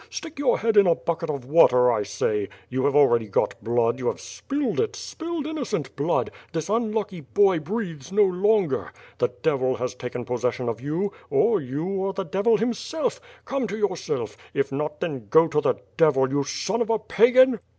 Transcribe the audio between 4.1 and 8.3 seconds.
spilled it, spilled innocent blood, this unlucky boy breathes no